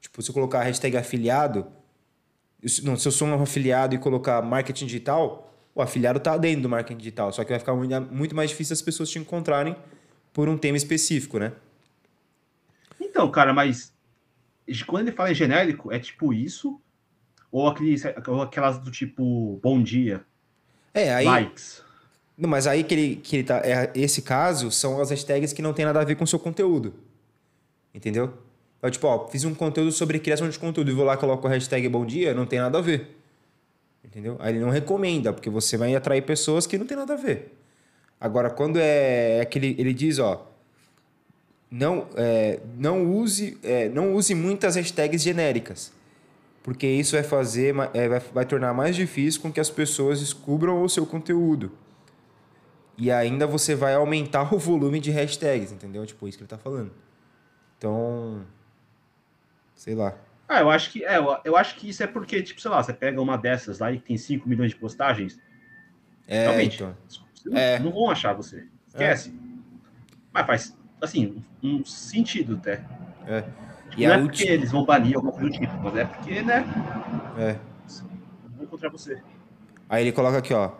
[0.01, 1.67] Tipo, se eu colocar hashtag afiliado,
[2.83, 6.71] não, se eu sou um afiliado e colocar marketing digital, o afiliado tá dentro do
[6.71, 9.77] marketing digital, só que vai ficar muito mais difícil as pessoas te encontrarem
[10.33, 11.53] por um tema específico, né?
[12.99, 13.93] Então, cara, mas
[14.87, 16.81] quando ele fala em genérico, é tipo isso?
[17.53, 20.23] Ou, aqueles, ou aquelas do tipo bom dia,
[20.95, 21.25] É, aí.
[21.25, 21.83] likes?
[22.39, 23.59] Não, mas aí que ele, que ele tá.
[23.59, 26.39] É, esse caso são as hashtags que não tem nada a ver com o seu
[26.39, 26.95] conteúdo.
[27.95, 28.33] Entendeu?
[28.79, 31.47] Então, tipo, ó, fiz um conteúdo sobre criação de conteúdo e vou lá e coloco
[31.47, 33.15] a hashtag bom dia, não tem nada a ver.
[34.03, 34.37] Entendeu?
[34.39, 37.55] Aí ele não recomenda, porque você vai atrair pessoas que não tem nada a ver.
[38.19, 39.75] Agora, quando é, é aquele.
[39.79, 40.47] Ele diz, ó.
[41.71, 45.93] Não, é, não, use, é, não use muitas hashtags genéricas.
[46.63, 50.83] Porque isso vai fazer, é, vai, vai tornar mais difícil com que as pessoas descubram
[50.83, 51.73] o seu conteúdo.
[52.99, 56.05] E ainda você vai aumentar o volume de hashtags, entendeu?
[56.05, 56.93] Tipo, isso que ele tá falando.
[57.79, 58.45] Então.
[59.75, 60.15] Sei lá.
[60.47, 62.93] Ah, eu acho que é, eu, acho que isso é porque, tipo, sei lá, você
[62.93, 65.39] pega uma dessas lá e tem 5 milhões de postagens,
[66.27, 66.95] É, realmente, então.
[67.47, 67.79] não, É.
[67.79, 68.67] não vão achar você.
[68.89, 69.33] Esquece.
[70.33, 72.85] Mas faz, assim, um sentido até.
[73.27, 73.45] É.
[73.97, 76.65] E não é porque eles vão banir alguma coisa do tipo, mas é porque, né,
[77.39, 77.57] É.
[78.57, 79.21] vão encontrar você.
[79.89, 80.71] Aí ele coloca aqui, ó.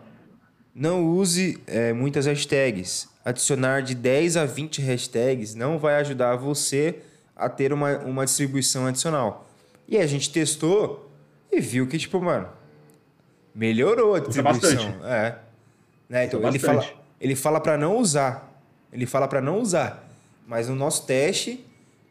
[0.73, 3.09] Não use é, muitas hashtags.
[3.25, 6.99] Adicionar de 10 a 20 hashtags não vai ajudar você
[7.35, 9.47] a ter uma, uma distribuição adicional.
[9.87, 11.11] E a gente testou
[11.51, 12.47] e viu que, tipo, mano,
[13.53, 14.75] melhorou a distribuição.
[14.75, 15.05] bastante.
[15.05, 15.35] É.
[16.07, 16.25] Né?
[16.25, 16.85] Então, ele fala,
[17.19, 18.49] ele fala para não usar.
[18.91, 20.07] Ele fala para não usar.
[20.47, 21.65] Mas no nosso teste,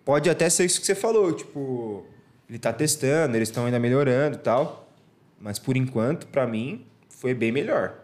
[0.05, 1.33] pode até ser isso que você falou.
[1.33, 2.07] Tipo,
[2.49, 4.93] ele tá testando, eles estão ainda melhorando e tal.
[5.39, 7.99] Mas por enquanto, para mim, foi bem melhor.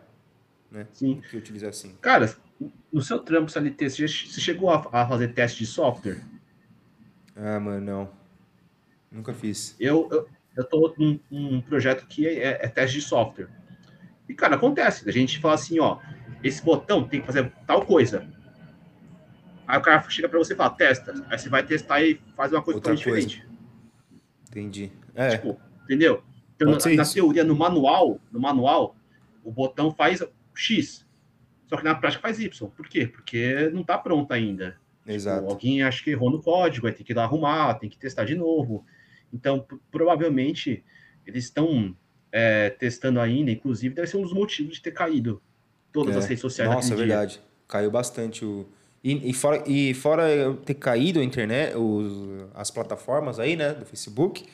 [0.70, 0.86] Né?
[0.92, 1.14] Sim.
[1.14, 1.94] Do que utilizar assim.
[2.00, 2.34] Cara,
[2.92, 6.22] no seu trampo CLT, você você chegou a, a fazer teste de software?
[7.34, 8.10] Ah, mano, não.
[9.10, 9.76] Nunca fiz.
[9.78, 13.48] Eu, eu, eu tô num, num projeto que é, é teste de software.
[14.28, 15.08] E, cara, acontece.
[15.08, 15.98] A gente fala assim, ó,
[16.42, 18.26] esse botão tem que fazer tal coisa.
[19.66, 21.12] Aí o cara chega pra você e fala, testa.
[21.28, 23.46] Aí você vai testar e faz uma coisa totalmente diferente.
[24.48, 24.92] Entendi.
[25.14, 26.22] É, Tipo, entendeu?
[26.54, 28.96] Então, na, na teoria, no manual, no manual,
[29.44, 30.22] o botão faz
[30.54, 31.04] X.
[31.68, 32.68] Só que na prática faz Y.
[32.70, 33.06] Por quê?
[33.06, 34.76] Porque não tá pronto ainda.
[35.06, 35.40] exato.
[35.40, 37.98] Tipo, alguém acha que errou no código, vai ter que ir lá arrumar, tem que
[37.98, 38.86] testar de novo.
[39.32, 40.84] Então, provavelmente,
[41.26, 41.94] eles estão
[42.30, 45.42] é, testando ainda, inclusive, deve ser um dos motivos de ter caído
[45.92, 46.18] todas É.
[46.18, 47.40] as redes sociais Nossa, é verdade.
[47.68, 48.68] Caiu bastante o.
[49.06, 53.86] E, e fora, e fora ter caído a internet, os, as plataformas aí, né, do
[53.86, 54.44] Facebook,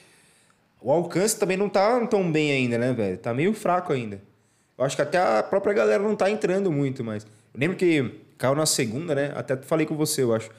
[0.79, 3.17] o alcance também não tá tão bem ainda, né, velho?
[3.17, 4.21] Tá meio fraco ainda.
[4.77, 7.25] Eu acho que até a própria galera não tá entrando muito mais.
[7.25, 9.33] Eu lembro que caiu na segunda, né?
[9.35, 10.51] Até falei com você, eu acho.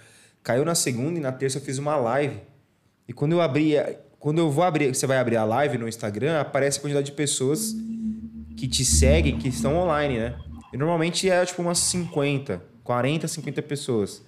[0.41, 2.37] Caiu na segunda e na terça eu fiz uma live.
[3.07, 3.75] E quando eu abri,
[4.17, 7.11] quando eu vou abrir, você vai abrir a live no Instagram, aparece a quantidade de
[7.11, 7.75] pessoas
[8.57, 10.35] que te seguem, que estão online, né?
[10.73, 14.23] E normalmente é tipo umas 50, 40, 50 pessoas.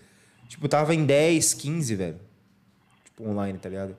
[0.48, 2.20] Tipo, tava em 10, 15, velho.
[3.04, 3.96] Tipo, online, tá ligado?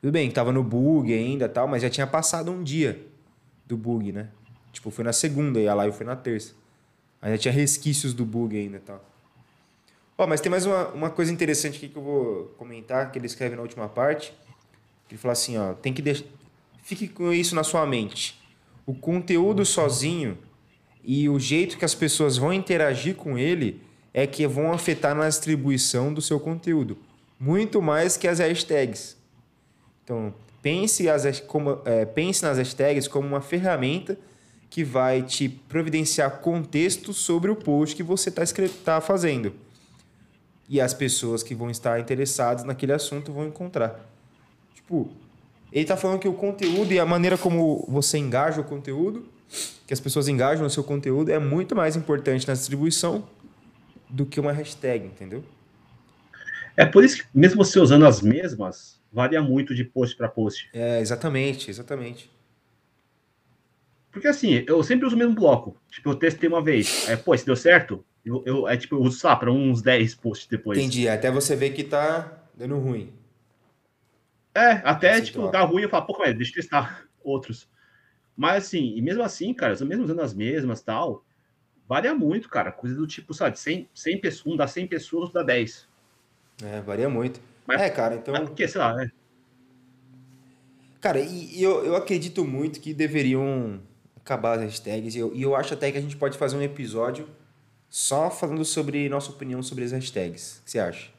[0.00, 3.04] Tudo bem, tava no bug ainda e tal, mas já tinha passado um dia
[3.66, 4.28] do bug, né?
[4.72, 6.54] Tipo, foi na segunda e a live foi na terça.
[7.20, 9.04] Ainda tinha resquícios do bug ainda tal.
[10.16, 13.26] Ó, mas tem mais uma, uma coisa interessante aqui que eu vou comentar, que ele
[13.26, 14.32] escreve na última parte.
[15.08, 16.24] Ele fala assim, ó, tem que deixar...
[16.82, 18.40] Fique com isso na sua mente.
[18.86, 20.38] O conteúdo sozinho
[21.02, 23.80] e o jeito que as pessoas vão interagir com ele
[24.12, 26.98] é que vão afetar na distribuição do seu conteúdo.
[27.38, 29.16] Muito mais que as hashtags.
[30.02, 34.18] Então, pense, as, como, é, pense nas hashtags como uma ferramenta
[34.70, 38.42] que vai te providenciar contexto sobre o post que você está
[38.84, 39.52] tá fazendo
[40.68, 44.06] e as pessoas que vão estar interessadas naquele assunto vão encontrar.
[44.74, 45.08] Tipo,
[45.72, 49.24] ele está falando que o conteúdo e a maneira como você engaja o conteúdo,
[49.86, 53.24] que as pessoas engajam no seu conteúdo, é muito mais importante na distribuição
[54.08, 55.44] do que uma hashtag, entendeu?
[56.76, 60.68] É por isso que, mesmo você usando as mesmas, varia muito de post para post.
[60.72, 62.30] É, exatamente, exatamente.
[64.10, 65.76] Porque assim, eu sempre uso o mesmo bloco.
[65.90, 67.08] Tipo, eu testei uma vez.
[67.08, 69.82] Aí, pô, se deu certo, eu, eu, é tipo, eu uso, sei lá, para uns
[69.82, 70.78] 10 posts depois.
[70.78, 73.12] Entendi, até você ver que tá dando ruim.
[74.54, 77.68] É, até, tipo, dá ruim, eu falo, pô, deixa eu testar outros.
[78.36, 81.24] Mas assim, e mesmo assim, cara, mesmo usando as mesmas tal,
[81.88, 82.70] varia muito, cara.
[82.70, 85.88] Coisa do tipo, sabe, 100, 100 pessoas, um dá 100 pessoas, outro dá 10.
[86.62, 87.40] É, varia muito.
[87.66, 88.34] Mas, é, cara, então.
[88.46, 89.10] Porque, sei lá, é.
[91.00, 93.80] Cara, e, e eu, eu acredito muito que deveriam
[94.16, 95.14] acabar as hashtags.
[95.14, 97.28] E eu, e eu acho até que a gente pode fazer um episódio
[97.88, 100.58] só falando sobre nossa opinião sobre as hashtags.
[100.58, 101.10] O que você acha?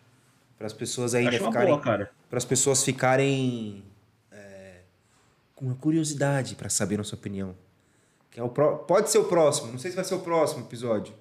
[0.57, 1.79] Para as pessoas ainda ficarem.
[1.79, 3.83] Para as pessoas ficarem
[4.31, 4.81] é,
[5.55, 7.55] com uma curiosidade para saber nossa opinião.
[8.31, 8.79] Que é o pro...
[8.79, 11.13] Pode ser o próximo, não sei se vai ser o próximo episódio.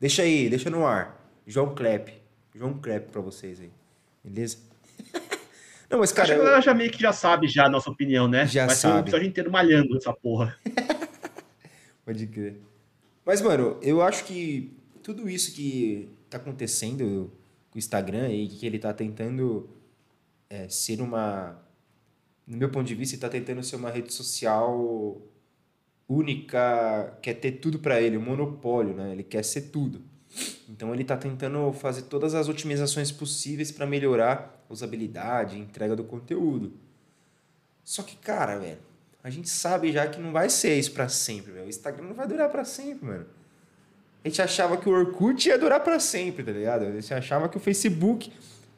[0.00, 1.24] Deixa aí, deixa no ar.
[1.46, 2.12] João Klep.
[2.54, 3.70] João Klep para vocês aí.
[4.22, 4.58] Beleza?
[5.90, 6.28] Não, mas cara.
[6.28, 8.46] Acho que a galera já meio que já sabe já a nossa opinião, né?
[8.46, 8.92] Já vai sabe.
[8.92, 10.58] Vai ser um episódio inteiro malhando essa porra.
[12.04, 12.60] Pode crer.
[13.24, 17.30] Mas, mano, eu acho que tudo isso que tá acontecendo
[17.70, 19.68] com o Instagram e que ele tá tentando
[20.48, 21.62] é, ser uma.
[22.46, 25.18] No meu ponto de vista, ele tá tentando ser uma rede social
[26.08, 29.12] única, quer ter tudo para ele, um monopólio, né?
[29.12, 30.02] Ele quer ser tudo.
[30.68, 35.94] Então ele está tentando fazer todas as otimizações possíveis para melhorar a usabilidade, a entrega
[35.94, 36.72] do conteúdo.
[37.84, 38.78] Só que, cara, velho,
[39.22, 41.66] a gente sabe já que não vai ser isso para sempre, velho.
[41.66, 43.26] O Instagram não vai durar para sempre, mano.
[44.24, 46.86] A gente achava que o Orkut ia durar para sempre, tá ligado?
[46.86, 48.32] A gente achava que o Facebook.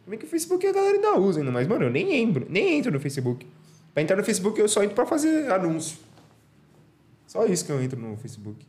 [0.05, 2.79] Também que o Facebook a galera ainda usa ainda, mas, mano, eu nem entro, nem
[2.79, 3.47] entro no Facebook.
[3.95, 5.99] Pra entrar no Facebook eu só entro pra fazer anúncio.
[7.37, 8.67] Só isso que eu entro no Facebook.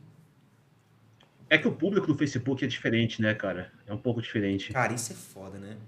[1.48, 3.72] É que o público do Facebook é diferente, né, cara?
[3.86, 4.74] É um pouco diferente.
[4.74, 5.78] Cara, isso é foda, né?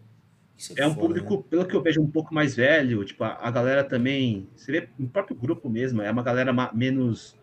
[0.77, 1.43] é, é um público, né?
[1.51, 3.05] pelo que eu vejo, um pouco mais velho.
[3.05, 4.49] Tipo, a, a, galera também.
[4.57, 7.37] Você vê no próprio grupo mesmo, é uma galera menos,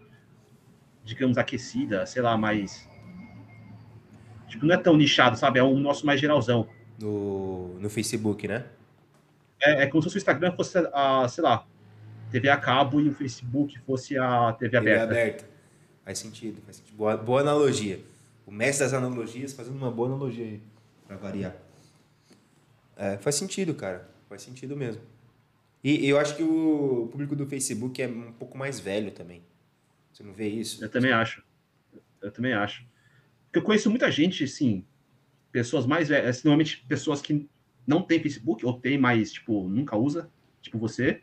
[1.03, 2.89] digamos, aquecida, sei lá, mais.
[4.47, 5.59] Tipo, não é tão nichado, sabe?
[5.59, 6.67] É o nosso mais geralzão.
[6.99, 8.65] No, no Facebook, né?
[9.61, 11.63] É, é como se o Instagram fosse a, sei lá,
[12.31, 15.03] TV a cabo e o Facebook fosse a TV, TV aberta.
[15.03, 15.49] aberta.
[16.03, 16.95] Faz sentido, faz sentido.
[16.95, 17.99] Boa, boa analogia.
[18.45, 20.61] O mestre das analogias fazendo uma boa analogia aí,
[21.05, 21.55] pra variar.
[22.95, 24.09] É, faz sentido, cara.
[24.29, 25.01] Faz sentido mesmo.
[25.83, 29.43] E, e eu acho que o público do Facebook é um pouco mais velho também.
[30.11, 30.83] Você não vê isso?
[30.83, 31.43] Eu também acho.
[32.21, 32.85] Eu também acho.
[33.45, 34.83] Porque eu conheço muita gente, assim,
[35.51, 37.47] pessoas mais velhas, normalmente pessoas que
[37.85, 40.29] não têm Facebook, ou tem, mas, tipo, nunca usa,
[40.61, 41.21] tipo você.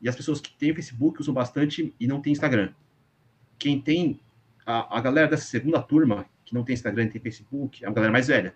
[0.00, 2.72] E as pessoas que têm Facebook usam bastante e não têm Instagram.
[3.58, 4.20] Quem tem,
[4.64, 7.94] a, a galera dessa segunda turma, que não tem Instagram e tem Facebook, é uma
[7.94, 8.54] galera mais velha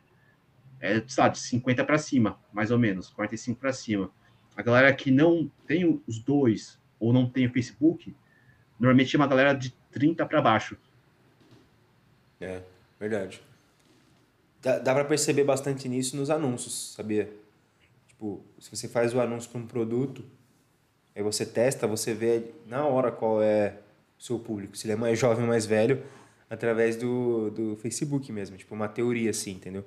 [0.85, 4.11] é, sabe, 50 para cima, mais ou menos, 45 para cima.
[4.55, 8.15] A galera que não tem os dois ou não tem o Facebook,
[8.79, 10.77] normalmente é uma galera de 30 para baixo.
[12.39, 12.61] É,
[13.01, 13.43] verdade.
[14.61, 17.33] Dá, dá para perceber bastante nisso nos anúncios, sabia?
[18.07, 20.23] Tipo, se você faz o anúncio para um produto,
[21.15, 23.79] aí você testa, você vê na hora qual é
[24.19, 26.03] o seu público, se ele é mais jovem ou mais velho,
[26.49, 29.85] através do, do Facebook mesmo, tipo uma teoria assim, entendeu?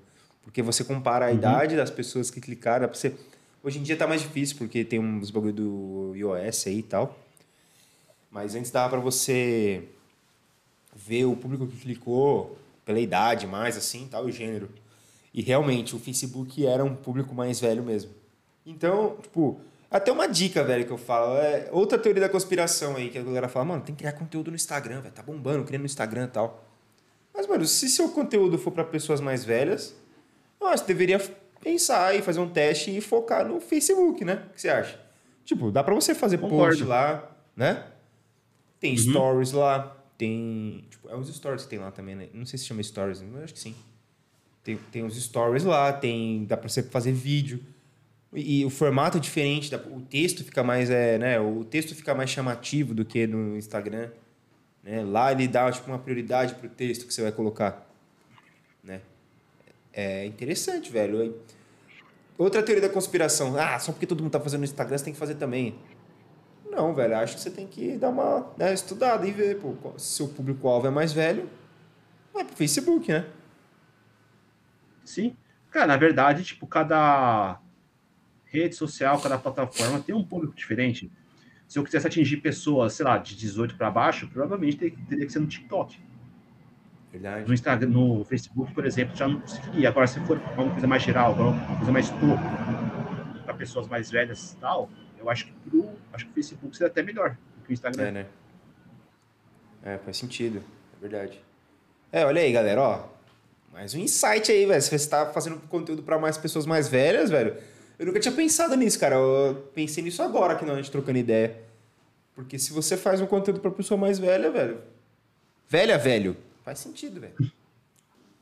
[0.47, 1.35] Porque você compara a uhum.
[1.35, 2.87] idade das pessoas que clicaram.
[2.87, 3.13] Você...
[3.61, 7.19] Hoje em dia tá mais difícil, porque tem uns bagulho do iOS aí e tal.
[8.31, 9.83] Mas antes dava para você
[10.95, 14.69] ver o público que clicou pela idade mais, assim, tal, o gênero.
[15.33, 18.11] E realmente, o Facebook era um público mais velho mesmo.
[18.65, 19.59] Então, tipo,
[19.89, 21.37] até uma dica, velho, que eu falo.
[21.37, 24.51] É outra teoria da conspiração aí, que a galera fala, mano, tem que criar conteúdo
[24.51, 25.13] no Instagram, velho.
[25.13, 26.65] Tá bombando, criando no Instagram e tal.
[27.33, 29.95] Mas, mano, se seu conteúdo for para pessoas mais velhas,
[30.59, 31.19] eu acho que deveria
[31.61, 34.43] pensar e fazer um teste e focar no Facebook, né?
[34.49, 34.99] O que você acha?
[35.45, 36.65] Tipo, dá para você fazer Concordo.
[36.65, 37.85] post lá, né?
[38.79, 38.97] Tem uhum.
[38.97, 40.85] stories lá, tem.
[40.89, 42.27] Tipo, é os stories que tem lá também, né?
[42.33, 43.75] Não sei se chama stories, mas acho que sim.
[44.63, 46.43] Tem, tem os stories lá, tem.
[46.45, 47.63] Dá pra você fazer vídeo.
[48.33, 50.89] E, o formato é diferente, o texto fica mais.
[50.89, 51.39] É, né?
[51.39, 54.09] O texto fica mais chamativo do que no Instagram.
[54.83, 55.03] Né?
[55.03, 57.89] Lá ele dá tipo, uma prioridade pro texto que você vai colocar.
[58.83, 59.01] Né?
[59.93, 61.35] É interessante, velho.
[62.37, 63.57] Outra teoria da conspiração.
[63.57, 65.79] Ah, só porque todo mundo tá fazendo no Instagram, você tem que fazer também.
[66.69, 67.17] Não, velho.
[67.17, 69.57] Acho que você tem que dar uma né, estudada e ver.
[69.59, 71.49] Pô, se seu público-alvo é mais velho,
[72.33, 73.25] vai pro Facebook, né?
[75.03, 75.35] Sim.
[75.71, 77.59] Cara, na verdade, tipo, cada
[78.49, 81.11] rede social, cada plataforma tem um público diferente.
[81.67, 85.31] Se eu quisesse atingir pessoas, sei lá, de 18 para baixo, provavelmente ter- teria que
[85.31, 85.99] ser no TikTok.
[87.11, 87.47] Verdade.
[87.47, 89.89] No Instagram, no Facebook, por exemplo, já não conseguiria.
[89.89, 94.53] Agora, se for uma coisa mais geral, uma coisa mais topo, para pessoas mais velhas
[94.53, 97.71] e tal, eu acho que pro, acho que o Facebook seria até melhor do que
[97.71, 98.03] o Instagram.
[98.03, 98.25] É, né?
[99.83, 100.61] É, faz sentido.
[100.97, 101.41] É verdade.
[102.11, 103.05] É, olha aí, galera, ó.
[103.71, 104.81] Mais um insight aí, velho.
[104.81, 107.55] Se você tá fazendo conteúdo pra mais pessoas mais velhas, velho.
[107.99, 109.15] Eu nunca tinha pensado nisso, cara.
[109.15, 111.61] Eu pensei nisso agora que não, a gente trocando ideia.
[112.35, 114.79] Porque se você faz um conteúdo pra pessoa mais velha, velho.
[115.67, 116.37] Velha, velho.
[116.63, 117.33] Faz sentido, velho.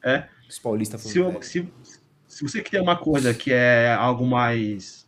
[0.03, 0.27] É.
[0.49, 1.67] Os paulistas Se, eu- se,
[2.27, 5.07] se você quer uma coisa que é algo mais.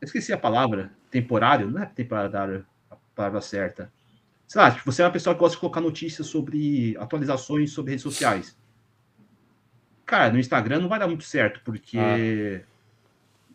[0.00, 0.90] Eu esqueci a palavra.
[1.10, 1.70] Temporário?
[1.70, 3.90] Não é temporário a palavra certa.
[4.46, 7.92] Sei lá, tipo, você é uma pessoa que gosta de colocar notícias sobre atualizações sobre
[7.92, 8.56] redes sociais.
[10.04, 12.62] Cara, no Instagram não vai dar muito certo, porque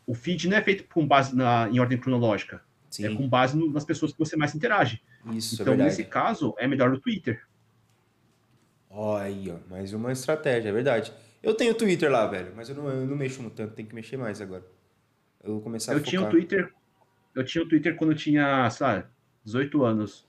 [0.06, 2.58] o feed não é feito com base na, em ordem cronológica.
[2.58, 5.02] É Sim, com base no- nas pessoas que você mais interage.
[5.34, 7.42] isso então, é nesse caso, é melhor no Twitter.
[8.90, 9.58] Ó, aí, ó.
[9.70, 11.12] Mais uma estratégia, é verdade.
[11.42, 12.54] Eu tenho Twitter lá, velho.
[12.56, 13.74] Mas eu não, eu não mexo no tanto.
[13.74, 14.64] Tem que mexer mais agora.
[15.44, 16.10] Eu vou começar a Eu focar.
[16.10, 16.72] tinha um Twitter.
[17.34, 19.10] Eu tinha um Twitter quando eu tinha, sei lá,
[19.44, 20.28] 18 anos.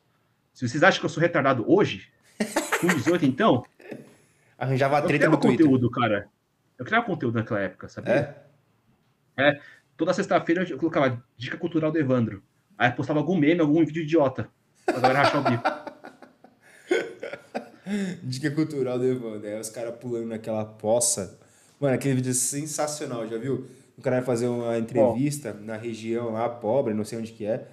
[0.55, 2.09] Se vocês acham que eu sou retardado hoje,
[2.81, 3.65] com 18 então,
[4.57, 5.67] Arranjava treta no Twitter.
[5.67, 6.29] conteúdo, cara.
[6.79, 8.13] Eu criava conteúdo naquela época, sabia?
[8.15, 8.44] É?
[9.97, 12.43] Toda sexta-feira eu colocava dica cultural do Evandro.
[12.77, 14.49] Aí eu postava algum meme, algum vídeo idiota.
[14.85, 15.63] Pra galera rachar o bico.
[18.23, 19.47] Dica cultural do Evandro.
[19.47, 21.39] Aí os caras pulando naquela poça.
[21.79, 23.67] Mano, aquele vídeo é sensacional, já viu?
[23.97, 27.67] O cara vai fazer uma entrevista na região lá, pobre, não sei onde que é.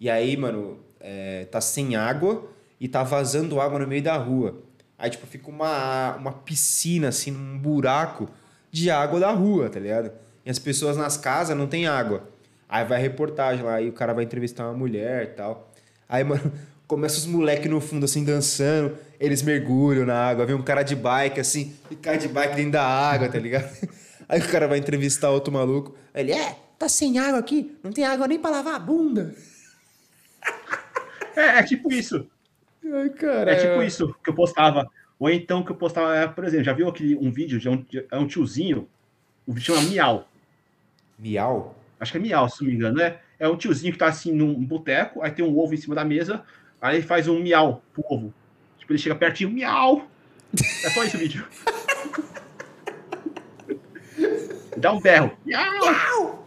[0.00, 2.48] E aí, mano, é, tá sem água
[2.80, 4.60] e tá vazando água no meio da rua.
[4.98, 8.28] Aí, tipo, fica uma, uma piscina, assim, um buraco
[8.70, 10.10] de água da rua, tá ligado?
[10.48, 12.26] E as pessoas nas casas não tem água.
[12.66, 15.70] Aí vai a reportagem lá, e o cara vai entrevistar uma mulher e tal.
[16.08, 16.50] Aí, mano,
[16.88, 18.96] começa os moleques no fundo, assim, dançando.
[19.20, 22.72] Eles mergulham na água, vem um cara de bike, assim, e cai de bike dentro
[22.72, 23.70] da água, tá ligado?
[24.26, 25.94] Aí o cara vai entrevistar outro maluco.
[26.14, 27.76] Aí ele, é, tá sem água aqui?
[27.84, 29.34] Não tem água nem pra lavar a bunda.
[31.36, 32.26] É, é tipo isso.
[32.90, 33.52] Ai, cara.
[33.52, 34.88] É tipo isso que eu postava.
[35.18, 37.76] Ou então que eu postava, é, por exemplo, já viu aquele, um vídeo de um,
[37.82, 38.88] de um tiozinho?
[39.46, 40.26] O vídeo chama Miau.
[41.18, 41.74] Miau?
[41.98, 43.18] Acho que é miau, se não me engano, né?
[43.38, 46.04] É um tiozinho que tá assim num boteco, aí tem um ovo em cima da
[46.04, 46.44] mesa,
[46.80, 48.32] aí ele faz um miau pro ovo.
[48.78, 50.06] Tipo, ele chega pertinho, miau!
[50.84, 51.46] É só isso o vídeo.
[54.76, 55.32] Dá um berro.
[55.44, 56.46] Miau!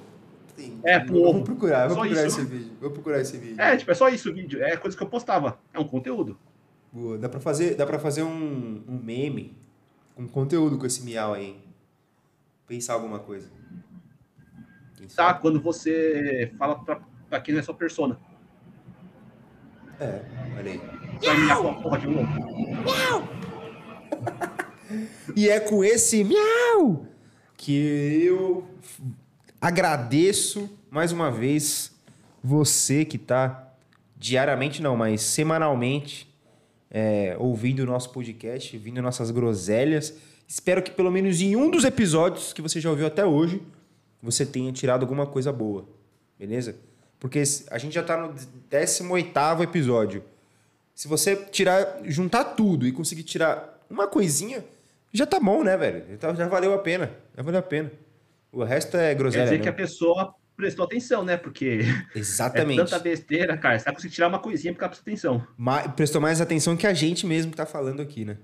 [0.84, 1.34] É, pro ovo.
[1.34, 2.40] Vou procurar, vou Só procurar isso.
[2.40, 2.72] esse vídeo.
[2.80, 3.62] Vou procurar esse vídeo.
[3.62, 4.64] É, tipo, é só isso o vídeo.
[4.64, 5.60] É coisa que eu postava.
[5.74, 6.38] É um conteúdo.
[6.92, 7.18] Boa.
[7.18, 9.56] Dá pra fazer, dá pra fazer um, um meme
[10.16, 11.58] com conteúdo com esse miau aí.
[12.68, 13.50] Pensar alguma coisa.
[15.12, 15.42] Sabe?
[15.42, 16.80] Quando você fala
[17.30, 18.18] pra quem não é sua persona.
[20.00, 20.22] É,
[20.58, 20.82] olha aí.
[21.20, 23.42] Você vai miar com a porra de um ovo.
[25.38, 27.06] E é com esse miau
[27.56, 28.68] que eu
[29.62, 31.96] agradeço mais uma vez
[32.44, 33.74] você que tá
[34.18, 36.30] diariamente, não, mas semanalmente
[36.90, 40.14] é, ouvindo o nosso podcast, ouvindo nossas groselhas.
[40.46, 43.62] Espero que pelo menos em um dos episódios que você já ouviu até hoje,
[44.22, 45.86] você tenha tirado alguma coisa boa.
[46.38, 46.76] Beleza?
[47.20, 48.34] Porque a gente já tá no
[48.70, 50.24] 18º episódio.
[50.96, 54.64] Se você tirar, juntar tudo e conseguir tirar uma coisinha,
[55.14, 56.04] já tá bom, né, velho?
[56.22, 57.12] Já, já valeu a pena.
[57.36, 57.92] Já valeu a pena.
[58.52, 59.44] O resto é Quer groselha.
[59.46, 61.38] dizer que a pessoa prestou atenção, né?
[61.38, 61.80] Porque
[62.16, 62.80] Exatamente.
[62.82, 63.80] é tanta besteira, cara.
[63.80, 65.48] Você tá conseguindo tirar uma coisinha porque ela prestou atenção.
[65.58, 68.38] Ma- prestou mais atenção que a gente mesmo que tá falando aqui, né?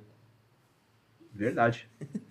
[1.33, 1.87] Verdade.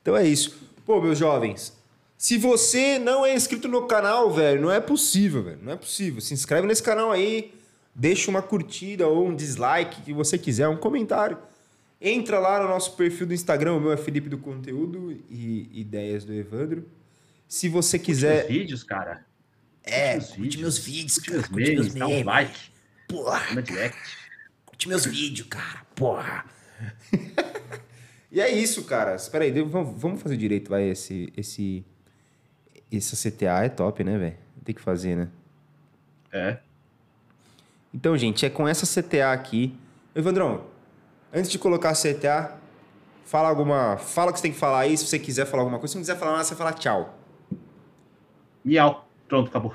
[0.00, 0.56] Então é isso.
[0.86, 1.76] Pô, meus jovens,
[2.18, 5.60] se você não é inscrito no canal, velho, não é possível, velho.
[5.62, 6.20] Não é possível.
[6.20, 7.54] Se inscreve nesse canal aí,
[7.94, 11.38] deixa uma curtida ou um dislike, que você quiser, um comentário.
[12.00, 16.24] Entra lá no nosso perfil do Instagram, o meu é Felipe do Conteúdo e Ideias
[16.24, 16.88] do Evandro.
[17.46, 18.48] Se você quiser.
[18.48, 19.24] vídeos, cara.
[19.84, 22.58] É, curte meus curte meus vídeos, Curte cara, meus curte meus memes, dá um like,
[23.08, 23.98] Porra, direct.
[24.66, 25.86] Curte meus vídeos, cara.
[25.94, 26.44] Porra.
[28.30, 29.14] e é isso, cara.
[29.14, 31.32] Espera aí, vamos, vamos fazer direito, vai, esse...
[31.36, 31.84] esse...
[32.90, 34.36] Essa CTA é top, né, velho?
[34.64, 35.28] Tem que fazer, né?
[36.32, 36.58] É.
[37.92, 39.74] Então, gente, é com essa CTA aqui.
[40.14, 40.64] Evandrão,
[41.32, 42.56] antes de colocar a CTA,
[43.24, 43.96] fala alguma.
[43.96, 45.92] Fala o que você tem que falar aí, se você quiser falar alguma coisa.
[45.92, 47.18] Se não quiser falar nada, você fala tchau.
[48.64, 49.08] Miau.
[49.28, 49.74] Pronto, acabou.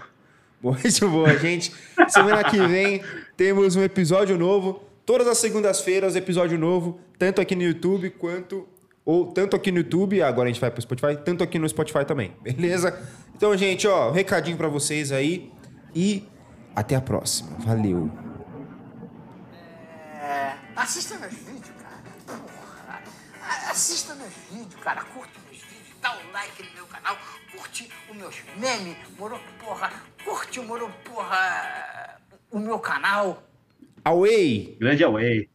[0.62, 1.74] Muito boa, gente.
[2.08, 3.04] Semana que vem
[3.36, 4.84] temos um episódio novo.
[5.06, 8.68] Todas as segundas-feiras, episódio novo, tanto aqui no YouTube quanto.
[9.06, 12.06] Ou tanto aqui no YouTube, agora a gente vai pro Spotify, tanto aqui no Spotify
[12.06, 12.98] também, beleza?
[13.36, 15.52] Então, gente, ó, recadinho para vocês aí
[15.94, 16.28] e
[16.76, 17.58] até a próxima.
[17.60, 18.10] Valeu.
[20.22, 22.02] É, assista meus vídeos, cara.
[22.26, 23.02] Porra.
[23.70, 25.04] Assista meus vídeos, cara.
[25.04, 27.18] Curte meus vídeos, dá um like no meu canal,
[27.52, 29.92] curte os meus memes, moro, porra.
[30.24, 33.44] Curte, moro, porra, o meu canal.
[34.06, 34.78] Away!
[34.80, 35.50] Grande away.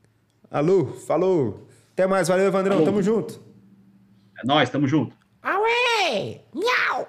[0.51, 1.68] Alô, falou.
[1.99, 2.85] Até mais, valeu, Evandrão.
[2.85, 3.43] Tamo junto.
[4.41, 5.17] É nóis, tamo junto.
[5.43, 6.41] Away!
[6.55, 7.09] Miau!